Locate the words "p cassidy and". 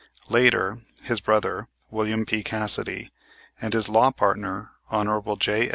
2.25-3.71